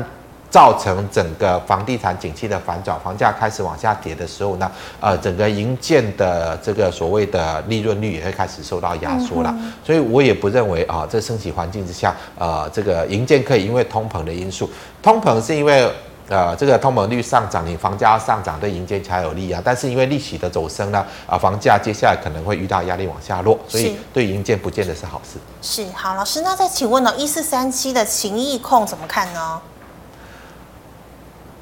[0.49, 9.53] 造成整个房地产景气的反转，房价开始往下跌的时候呢，呃，整个营建的这个所谓的利润率也会开始受到压缩了。
[9.85, 14.69] 所以我也不认为啊，这升息环境之下，呃，这个营建可以因为通膨的因素，
[15.03, 15.91] 通膨是因为
[16.29, 19.61] 呃这个通膨率上涨，你房价上涨对银建才有利啊。
[19.63, 25.37] 但是因为利息的走升呢，啊，房价接下来可能会遇到压力往下落，所以对银建不见得是好事。
[25.61, 29.61] 是，好，老师，那再请问呢，一四三七的情意控怎么看呢？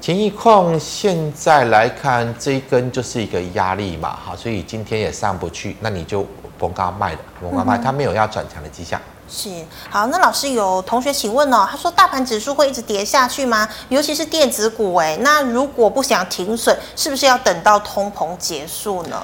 [0.06, 6.24] 勤益控现在来看，这一根就是一个压力嘛，哈，所以今天也上不去，那你就
[6.56, 9.00] 逢高卖了，逢高卖，它没有要转强的迹象。
[9.28, 9.50] 是，
[9.90, 13.68] 好，那老师有同学请问哦，他说大盘指数会一直跌下去吗？
[13.88, 19.20] 尤其是电子股，哎，那如果不想停损，是不是要等到通膨结束呢？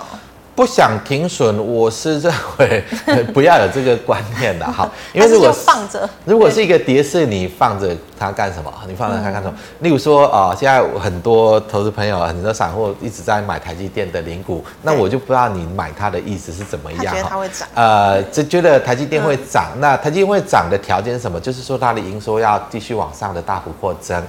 [0.55, 2.85] 不想停损，我是认为
[3.33, 8.73] 不要有这个观念的哈， 因为如果放着，如果是一个跌势，你放着它干什么？
[8.87, 9.55] 你放着它干什么？
[9.81, 17.13] 例如说啊，现在很多投资朋友、很多散户一直在买台积电的零股，那我就不知道你买它的意思是怎么样哈？
[17.13, 17.69] 觉得它会涨？
[17.75, 21.41] 呃，就觉得台积电会涨，那台积电会涨的条件是什么？
[21.41, 24.23] 就是说它的营收要继续往上的大幅扩增。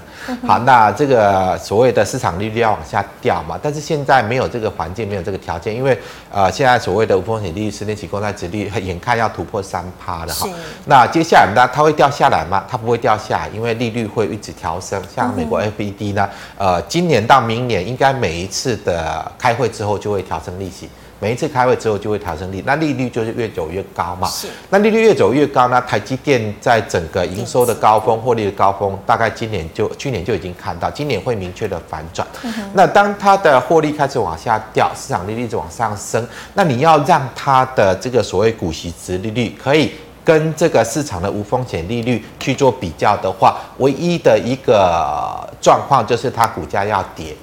[0.47, 3.59] 好，那这个所谓的市场利率要往下掉嘛？
[3.61, 5.97] 但是现在没有这个环境，没有这个条件，因为
[6.31, 10.47] 呃，现在所谓的无风险利率、十年期公债殖利率，眼看要突破三趴了哈。
[10.85, 12.63] 那接下来呢，它会掉下来吗？
[12.67, 15.01] 它不会掉下来，因为利率会一直调升。
[15.13, 20.89] 像美国 FED 呢，呃，今年到明年应该每一次的开会之后就会调升利息。
[21.23, 24.27] 每一次开会之后就会调升利，那利率就是越走越高嘛。
[24.27, 24.45] 是。
[24.69, 32.27] 那利率越走越高，那台积电在整个营收的高峰、获利的高峰，大概今年就去年就已经看到，今年会明确的反转。
[32.73, 39.91] 那当它的获利开始往下掉，市场利率一直往上升，那你要让它的这个所谓股息值利率可以
[40.25, 47.33] 跟这个市场的无风险利率去做比较的话，唯一的一个状况就是它股价要跌。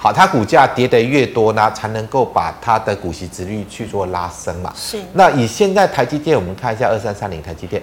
[0.00, 4.72] 好，它股价跌得越多呢，才能够把它的股息殖率去做拉升嘛。
[4.76, 4.96] 是。
[5.12, 7.82] 那以现在台积电，我们看一下二三三零台积电。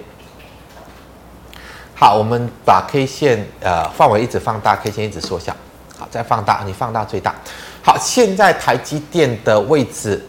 [1.94, 5.54] 好，我们把 K 线呃范围一直放大，K 线一直缩小。
[5.98, 7.34] 好，再放大，你放大最大。
[7.82, 10.22] 好，现在台积电的位置，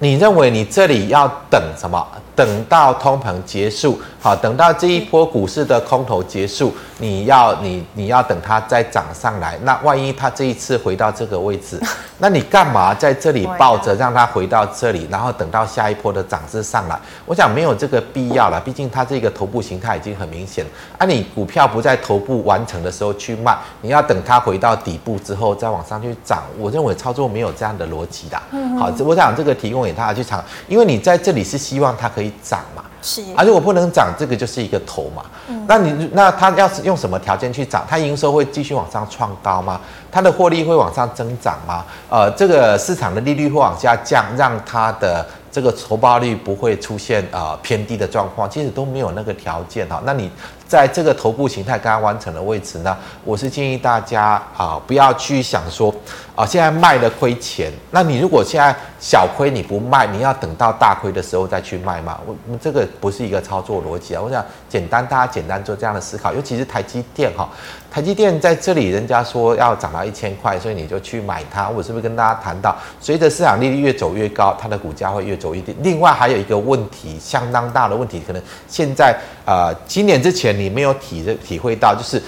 [0.00, 2.04] 你认为你这里要等什么？
[2.36, 9.56] 等到通膨结束，好，等到这一波股市的空头结束，你要你你要等它再涨上来。
[9.62, 11.80] 那万一它这一次回到这个位置，
[12.18, 16.98] 那你干嘛在这里抱着让它回到这里，然后等到下一波的涨势上来？
[17.24, 20.66] 我想没有这个必要了，毕竟它这个头部形态已经很明显。
[20.98, 26.42] 啊，你股票不在头部完成的时候去卖，你要等它回到底部之后再往上去涨。
[26.58, 28.36] 我认为操作没有这样的逻辑的。
[28.76, 32.23] 好，我想这个提供给大家去尝，因为你在这里是希望它可以。
[32.42, 35.24] 涨嘛，是啊，如果不能涨，这个就是一个头嘛。
[35.48, 37.84] 嗯、那你那它要是用什么条件去涨？
[37.88, 39.80] 它营收会继续往上创高吗？
[40.10, 41.84] 它的获利会往上增长吗？
[42.08, 50.00] 呃，这个市场的利率会往下降，让它的这个投报率不会出现呃偏低的状况，其实都没有那个条件哈。
[50.04, 50.30] 那你
[50.66, 55.94] 在这个头部形态刚刚完成的位置呢，我是建议大家啊、不要去想说
[56.34, 57.70] 啊、现在卖了亏钱。
[57.92, 62.18] 那你如果现在小亏你不卖，你要等到大亏的时候再去卖嘛？
[62.26, 64.22] 我这个不是一个操作逻辑啊。
[64.24, 67.48] 我想简单，大家简单做这样的思考，尤其是台积电哈。
[67.88, 71.68] 台积电在这里，人家说要涨到一千块，所以你就去买它。
[71.68, 75.76] 我是不是跟大家谈到，随着市场利率越走越高，它的股价会越走越低？
[75.82, 82.22] 另外还有一个问题，相当大的问题，可能现在呃，今年之前你没有体体会到，就是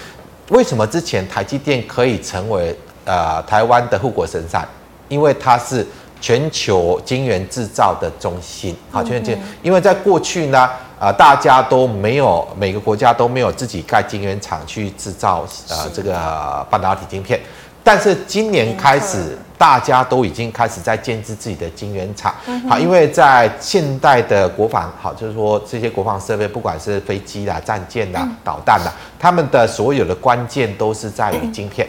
[0.51, 4.67] 为什么之前台积电可以成为呃台湾的护国神山？
[5.09, 5.87] 因为它是
[6.21, 8.77] 全球晶圆制造的中心。
[8.91, 10.69] 好，全球晶圆，因为在过去呢。
[10.99, 17.39] 啊、呃，大家都没有，每个国家都没有自己盖晶圆厂去制造呃这个半导体晶片，
[17.85, 22.35] 但是今年开始，大家都已经开始在建置自己的晶圆厂。
[22.69, 31.87] 好，因为在现代的国防，好，就是说这些国防设备，不管是飞机啦、战舰啦、导弹啦，他们的所有的关键都是在于晶片。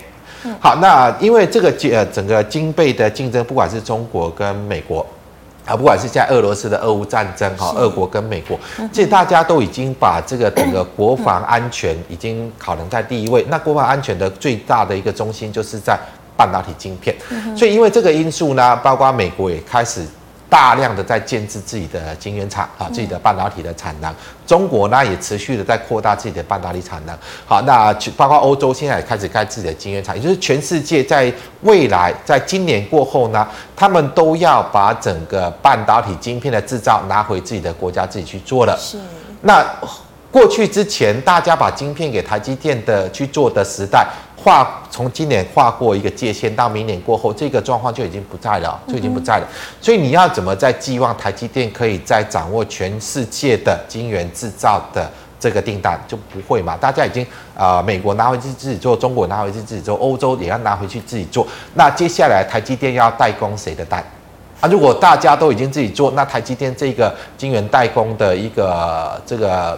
[0.60, 5.06] 好，那因为这个呃整个晶片的竞争，不管是中国跟美国。
[5.66, 8.58] 啊，不管是在俄罗斯的俄乌战争哈，俄国跟美国，
[8.90, 13.46] 其实大家都已经把这个整个国防安全已经考量在第一位。
[13.50, 16.00] 那国防安全的最大的一个中心就是在
[16.38, 17.14] 半导体晶片，
[17.58, 20.06] 所以因为这个因素呢，包括美国也开始。
[20.50, 24.10] 大量的在建制自己的晶圆厂啊，自己的半导体的产能。
[24.46, 27.14] 中国呢也持续的在扩大自己的半导体产能。
[27.46, 31.30] 好，那包括欧洲现在也开始盖自己的晶圆厂，也就是全世界在
[31.64, 33.46] 未来，在今年过后呢，
[33.76, 38.74] 他们都要把整个半导体晶片的制造拿回自己的国家自己去做了。
[38.80, 38.98] 是。
[39.42, 39.62] 那
[40.32, 44.08] 过去之前大家把晶片给台积电的去做的时代。
[44.48, 49.48] 划从今年划过一个界限，到明年过后，这个状况就已经不在了，就已经不在了。
[49.82, 56.78] 所以你要怎么在寄望台积电可以再掌握全世界的晶圆制造的这个订单，就不会嘛？
[56.78, 57.22] 大家已经
[57.58, 61.46] 啊、呃，美国拿回去自己做，中国拿回去自己做，欧洲也要拿回去自己做。
[61.74, 64.02] 那接下来台积电要代工谁的单？
[64.62, 69.78] 啊，如果大家都已经自己做，那台积电这个晶圆代工的一个这个。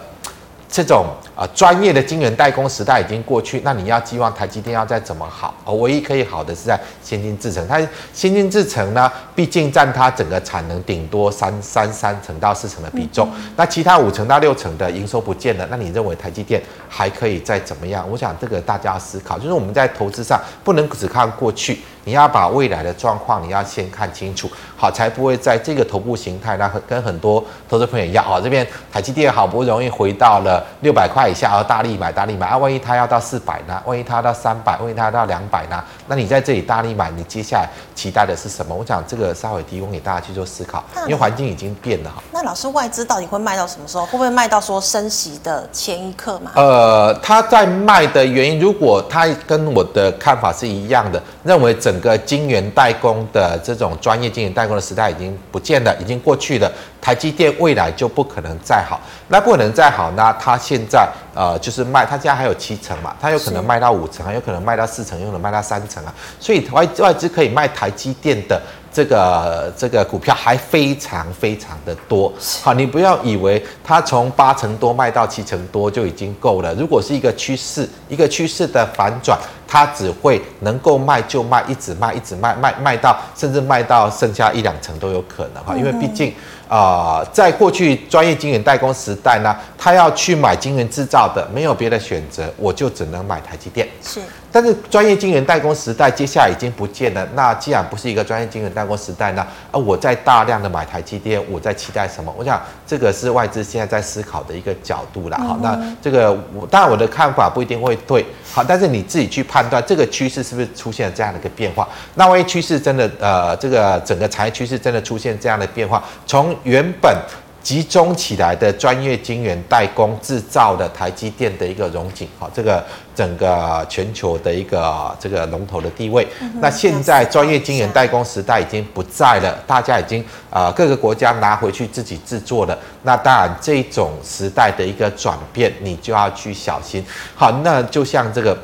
[0.72, 1.06] 这种
[1.40, 5.54] 啊专业的晶圆代工时代已经过去，那你要寄望台积电要再怎么好？
[5.64, 7.66] 哦，唯一可以好的是在先进制程。
[7.66, 7.80] 它
[8.12, 13.26] 先进制程呢，毕竟占它整个产能顶多三三三成到四成的比重，
[13.56, 18.06] 那其他五成到六成的营收不见了，那你认为台积电还可以再怎么样？
[18.10, 21.80] 我想这个大家要思考，就是我们在投资上不能只看过去。
[22.04, 33.80] 你要把未来的状况，你要先看清楚，好，才不会在这个头部形态，那跟很多投资朋友一样，哦，这边台积电好不容易回到了六百块以下，而大力买，大力买啊，万一它要到四百呢？
[33.86, 35.82] 万一它要到三百，万一它要到两百呢？
[36.08, 38.74] 那你在这里大力买，你接下来期待的是什么？
[38.74, 42.22] 我想这个稍微提供给大家去做思考，因为环境已经变了哈。
[42.32, 44.04] 那老师，外资到底会卖到什么时候？
[44.06, 46.50] 会不会卖到说升息的前一刻嘛？
[46.56, 56.70] 呃，他在卖的原因，如果他跟我的看法是一样的，认为整个晶圆代工的这种专业晶圆代工的时代已经不见了，已经过去了。
[57.00, 60.32] 台积电未来就不可能再好，那不可能再好那？
[60.34, 66.12] 它现在呃就是卖，它现在还有七成嘛，它有可能卖到五成，还有可能卖到四成，有可能卖到三成啊。
[66.38, 68.60] 所以外外资可以卖台积电的
[68.92, 72.32] 这个这个股票还非常非常的多。
[72.62, 76.74] 好，你不要以为它从八成多卖到七成多就已经够了。
[76.74, 86.34] 如果是一个趋势，一个趋势的反转，它只会能够卖就卖，一直卖一直卖，卖卖到甚至卖到剩下一两成都有可能哈，因为毕竟。
[86.68, 93.88] 啊、呃，在过去专业晶圆代工时代呢，他要去买晶圆制造的，没有别的选择，我就只能买台积电。
[94.00, 94.20] 是。
[94.52, 97.26] 但是专业晶圆代工时代接下来已经不见了。
[97.34, 99.46] 那既然不是一个专业晶圆代工时代呢？
[99.70, 102.34] 啊，我在大量的买台积电，我在期待什么？
[102.36, 105.36] 我想这个是外资现在在思考的一个角度了。
[105.38, 108.24] 好，那这个我当然我的看法不一定会对。
[108.52, 111.88] 好，但是你自己去判断这个趋势是不是出现了这样的一个变化。
[112.14, 117.14] 那万一趋势真的呃，这个整个产业趋势真的出现这样的变化，从原本。
[117.62, 122.82] 集中起来的专业晶圆代工制造的台积电的一个荣景，好，这个
[123.14, 126.26] 整个全球的一个这个龙头的地位。
[126.60, 132.76] 那现在专业晶圆代工时代已经不在了，大家已经啊各个国家拿回去自己制作了。
[133.02, 137.04] 那当然这种时代的一个转变，你就要去小心。
[137.34, 138.56] 好，那就像这个，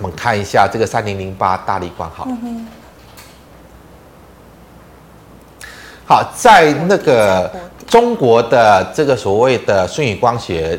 [0.00, 2.26] 我们看一下这个三零零八大力光，好。
[6.04, 7.48] 好，在那个。
[7.94, 10.76] 中国的这个所谓的顺宇光学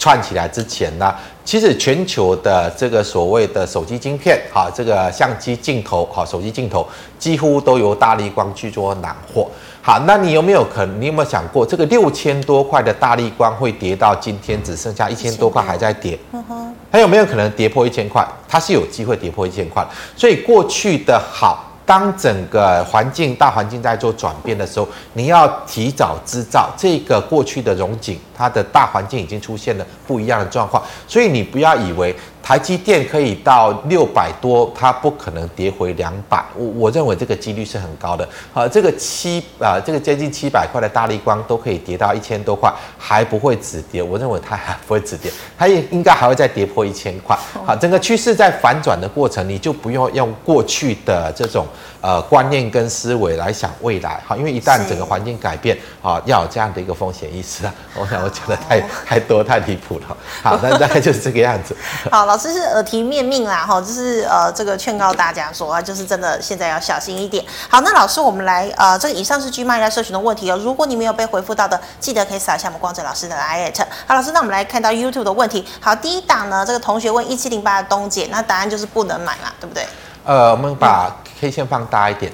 [0.00, 6.84] 串起来之前呢，其实全球的这个所谓的手机晶片，哈，这个相机镜头，哈，手机镜头
[7.20, 9.48] 几乎都由大力光去做揽货。
[9.80, 11.00] 好，那你有没有可能？
[11.00, 16.18] 你有没有想过，这个六千多块的大力光会跌到今天只剩下一千多块还在跌？
[16.32, 18.26] 嗯哼，还有没有可能跌破一千块？
[18.48, 19.86] 它是有机会跌破一千块。
[20.16, 21.62] 所以过去的好。
[21.86, 32.14] 当整个环境、大环境在做转变的时候，你要提早知道这个过去的融景，它的大环境已经出现了不一样的状况，所以你不要以为。
[32.46, 36.44] 台积电可以到六百多，它不可能跌回两百。
[36.54, 38.28] 我我认为这个几率是很高的。
[38.52, 44.00] 好，这个七啊，这个接近七百块的大力光都可以跌到一千多块，还不会止跌。
[44.00, 45.28] 我认为它还不会止跌，
[45.58, 47.36] 它也应该还会再跌破一千块。
[47.66, 51.66] 好，整个趋势在反转的过程，你就不用用过去的这种
[52.00, 54.20] 呃观念跟思维来想未来。
[54.24, 57.74] 好，因为一旦整个环境改变，啊，要有这样的一个风险意识啊。
[57.96, 60.16] 我想我讲的太太多太离谱了。
[60.44, 61.76] 好，那大概就是这个样子。
[62.08, 62.35] 好了。
[62.36, 67.44] 只是耳提面命啦，哈，就是呃，这个劝告大家说啊，就是真的现在要小心一点。
[67.68, 70.56] 好，那老师，我们来呃，这个以上是 G 麦在社群的问题哦。
[70.62, 73.84] 如果你没有被回复到的，记得可以扫一下我们光哲老师的 i at。
[74.06, 75.66] 好，老师，那我们来看到 YouTube 的问题。
[75.80, 79.86] 好，第一档呢，这个同学问一七零八的东碱，那答案就是不能买嘛，对不对？
[80.24, 82.32] 呃，我们把 K 线放大一点，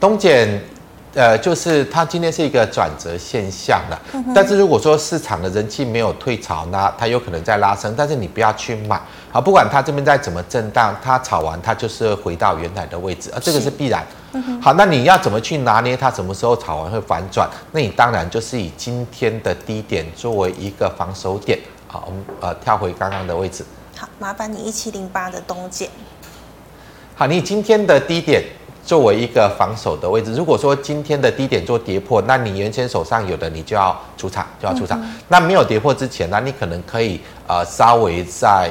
[0.00, 0.60] 东碱。
[1.14, 4.00] 呃，就是它今天是一个转折现象了，
[4.34, 9.00] 但是如果说市场的人气没有退潮，那它有可能在拉升，但是你不要去买，
[9.32, 14.06] 好，不管它这边再怎么震荡，它炒完它就是回到原来的位置，啊，这个是必然。
[14.62, 17.48] 好，那你要怎么去拿捏它什么时候炒完会反转？
[17.72, 21.58] 那你当然就是以今天的低点作为一个防守点。
[21.86, 23.64] 好，我们呃跳回刚刚的位置。
[23.96, 25.88] 好，麻烦你一七零八的东建。
[27.16, 28.44] 好，你今天的低点。
[28.88, 34.98] 作为一个防守的位置，如果说今天的低点做跌破，那你原先手上有的你就要出场，就要出场。
[35.02, 38.70] 嗯、那没有跌破之前，呢你可能可以呃稍微在，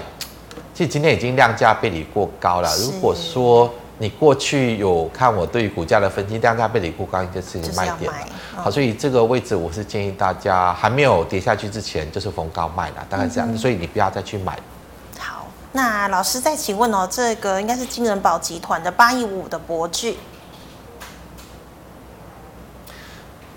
[0.74, 2.70] 其实今天已经量价背离过高了。
[2.78, 8.18] 如果说你过去有看我对于股价的分析，量价背离过高应该是卖点了。
[8.56, 13.54] 嗯、好，所以这个位置我是建议大家还没有跌下去之前就是逢高卖了，大概这样。
[13.54, 14.58] 嗯、所以你不要再去买。
[15.78, 20.16] 那老师再请问哦，这个应该是金仁宝集团的八一五五的博智，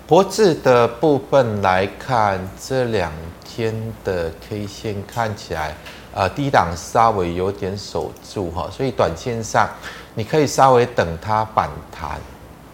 [0.05, 3.11] 博智的部分来看，这两
[3.43, 5.75] 天的 K 线看起来，
[6.13, 9.67] 呃，低档稍微有点守住哈，所以短线上
[10.13, 12.21] 你可以稍微等它反弹。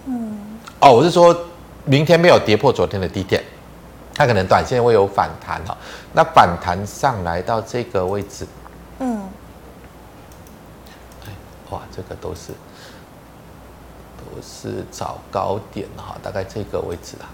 [0.07, 1.33] 嗯，哦，我是说
[1.85, 3.41] 明天没有跌破昨天的低点，
[4.13, 5.77] 它可能短线会有反弹哈。
[6.11, 8.45] 那反弹上来到这个位置。
[8.99, 9.21] 嗯，
[11.69, 12.53] 哇，这个都是
[14.17, 17.27] 都是找高点哈，大概这个位置啊，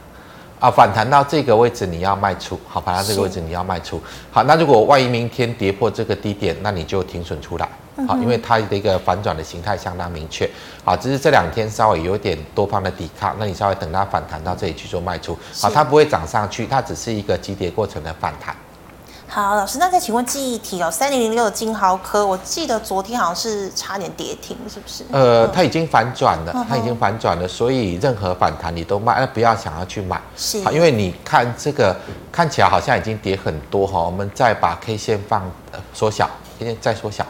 [0.59, 7.69] 啊，反弹到这个位置你要卖出，好，反弹这个位置你要卖出，好，那如果万一明天跌破这个低点，那你就停损出来，
[8.07, 10.49] 好，因为它的一个反转的形态相当明确，
[10.83, 18.55] 好，只是这两天稍微有点多方的抵抗，那你稍微等它反弹到这里去做卖出，好，它不会涨上去，它只是一个急跌过程的反弹。
[19.33, 25.03] 好，老师，那再请问记忆体哦，三零零六的金豪科，我记得昨天好像是差点跌停，是不是？
[25.11, 31.97] 呃，它已经反转了，它已经反转了，所以任何反弹你都卖，那不要想要去买，是，因为你看这个
[32.31, 35.51] 看起来好像已经跌很多哈，我们再把 K 线放
[35.95, 36.29] 缩小，
[36.59, 37.25] 今天再缩小，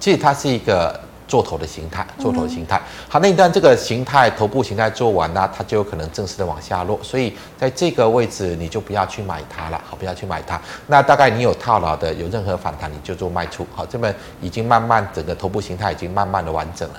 [0.00, 0.98] 其实它是一个。
[1.32, 2.78] 做头的形态，做头的形态。
[3.08, 7.00] 好，那一段这个形态头部形态做完呢，它就有可能正式的往下落。
[7.02, 9.80] 所以在这个位置，你就不要去买它了。
[9.88, 10.60] 好，不要去买它。
[10.88, 13.66] 那大概你有套牢的，有任何反弹，你就做卖出。
[13.74, 16.96] 好，这边已经慢慢整个头部形态已经慢慢的完整了。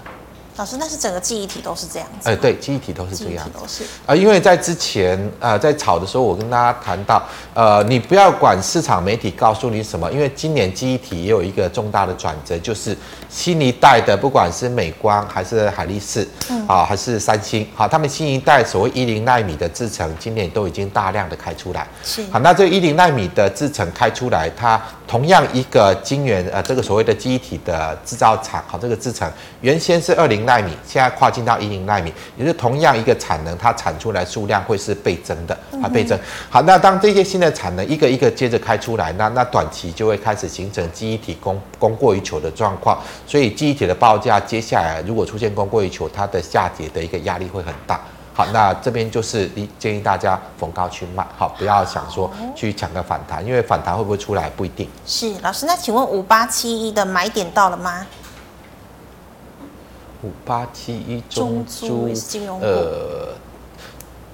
[0.55, 2.29] 老师，那是整个记忆体都是这样子？
[2.29, 3.59] 哎、呃，对，记忆体都是这样子。
[3.59, 7.21] 都是啊、呃，因为在之前呃在炒的时候，我跟大家谈到，
[7.55, 12.95] 呃，你不要管市场媒体告诉你什么，因为今年记忆体也有一个重大的转折，就是
[13.29, 21.87] 新一代的，不管是美光还是海力士，嗯，啊，还是三星，好，他们新一代所谓一零纳米的制程，今年都已经大量的开出来。
[22.03, 22.23] 是。
[22.31, 29.27] 好，那这一零纳米的制程开出来，它同样一个晶圆，呃，这个所谓的记忆体的制造厂，好，这个制程
[29.61, 30.42] 原先是二零。
[30.45, 36.17] 奈米现在跨进到一零纳米，也是同样一个产能，它产出来数量会是倍增的啊，倍增。
[36.49, 47.99] 好，那当这些新的产能一个一个接着开出来，那那短期就会开始形成记忆体供供过于求的状况，所以记忆体的报价接下来如果出现供过于求，它的下跌的一个压力会很大。
[48.35, 54.89] 好，那这边就是你建议大家逢高去卖，好，不要想说去抢个反弹，因为反弹会不会出来不一定。
[55.05, 58.03] 是老师，那请问五八七一的买点到了吗？
[60.23, 62.09] 五八七一中租，
[62.61, 63.27] 呃，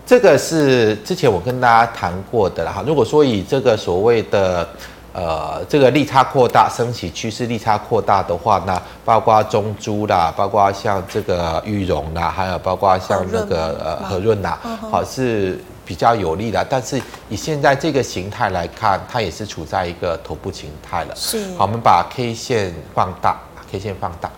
[0.05, 2.83] 这个是之前我跟大家谈过的了哈。
[2.85, 4.67] 如果说以这个所谓的
[5.13, 14.59] 呃这个利差扩大、升息趋势利差扩大的话呢，包括中珠啦，包括像这个裕融啦，还有包括像那个呃和润啦，
[14.91, 16.63] 好是比较有利的。
[16.69, 21.15] 但是以现在这个形态来看，它也是处在一个头部形态了。
[21.15, 21.39] 是。
[21.57, 23.39] 好，我们把 K 线放大
[23.71, 24.29] ，K 线放大。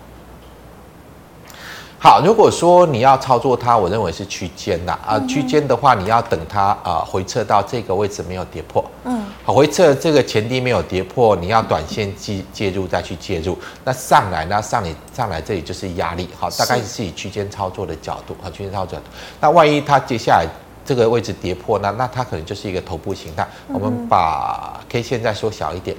[2.04, 18.98] 好，如果说你要操作它，我认为是区间呐，啊，区间的话，你要等它啊回撤到这个位置没有跌破，嗯，好，回撤这个前低没有跌破，你要短线介介入再去介入，那上来呢，上你上来这里就是压力，好，大概是以区间操作的角度，好，区间操作，
[19.40, 20.44] 那万一它接下来
[20.84, 25.96] 这个位置跌破呢，那它可能就是一个头部形态，我们把 K 线再缩小一点。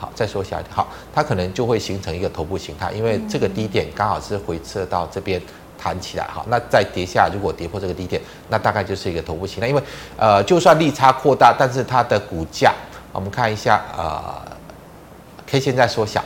[0.00, 5.38] 好，再缩小一点，好，它可能就会形成一个头部形态，因为这个低点刚好是回撤到这边
[5.78, 9.82] 弹起来，好，那再跌下，如果跌破这个低点，那大概就是一个头部形态，因为
[10.16, 12.72] 呃，就算利差扩大，但是它的股价，
[13.12, 14.34] 我们看一下，呃
[15.46, 16.24] ，K 线在缩小，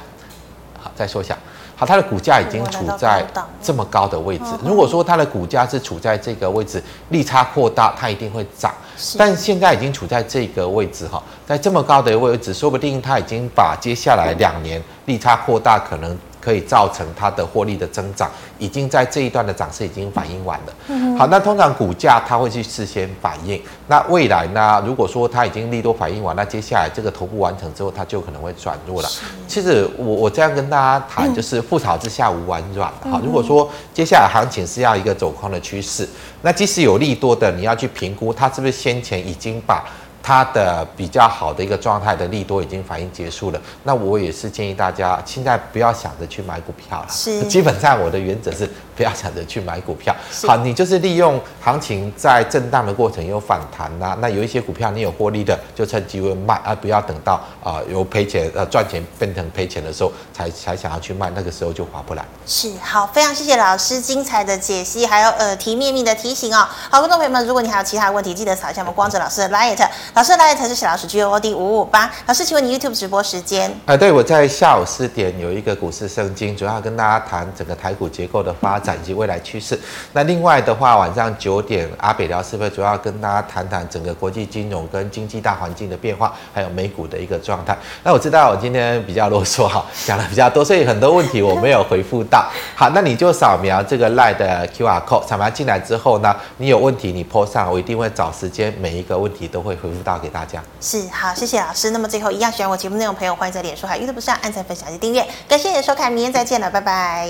[0.80, 1.36] 好，再缩小。
[1.84, 3.22] 好，它的股价已经处在
[3.62, 4.44] 这么高的位置。
[4.64, 8.72] 如果说它的股价是处在这个位置，利差扩大，它一定会涨。
[9.18, 16.16] 但现在已经处在这个位置哈，在这么高的位置，说不定它已经把接下来两年利差扩大可能。
[16.44, 20.72] 可以造成它的获利的增长，已经在这一段的涨势已经反映完了。
[20.88, 23.60] 嗯、好，那通常股价它会去事先反应。
[23.86, 24.82] 那未来呢？
[24.86, 29.08] 如果说它已经利多反应完，那接下来这个头部完成之后，它就可能会转弱了。
[29.48, 32.92] 其实我我这样跟大家谈，就是覆巢之下无完卵。
[33.10, 36.06] 好，如果说接下来行情是要一个走空的趋势，
[36.42, 39.82] 那即使有利多的，你要去评估它是不是先前已经把。
[40.26, 47.06] 它的比较好的一个状态的利多已经反应结束了，那我也是建议大家现在不要想着去买股票了。
[47.10, 48.66] 是，基本上我的原则是
[48.96, 50.14] 不要想着去买股票。
[50.46, 62.24] 好，你就是利用行情在震荡的过程有反弹呐，那有一些股票你有获利的，就趁机会卖，而不要等到啊有赔钱呃赚钱变成赔钱的时候才才想要去卖，那个时候就划不来。
[62.46, 66.66] 是，好，非常谢谢老师精彩的解析，还有耳提面命的提醒哦。
[66.90, 69.88] 好，观众朋友们，如果你还有其他问题，记得扫一下我们光哲老师的 Light。
[70.14, 72.10] 老师 light 是小老鼠 G O O D 五五八。
[72.26, 73.72] 老师，请问你 YouTube 直播时间？
[73.86, 79.78] 呃，对，我在下午四点有一个股市圣经，主要跟大家谈整个台股结构的发展以及未来趋势。
[80.12, 87.78] 那另外的话，晚上九点阿北聊是不是主要跟大家谈谈整个国际金融跟经济大环境的变化，还有美股的一个状态？
[88.02, 92.44] 那我知道我今天比较啰嗦哈，讲的比较多，所以很多问题我没有回复到。
[92.74, 100.60] 好，那你就扫描这个 LINE 的 QR code，扫描进来之后呢，你有问题你 po 上，我一定会找时间每一个问题都会回复到给大家。
[100.80, 101.90] 是，好，谢谢老师。
[101.90, 105.24] 那么最后一样喜欢我节目内容朋友，欢迎在脸书还有 YouTube 上按赞、分享及订阅。
[105.48, 107.28] 感谢你的收看，明天再见了，拜拜。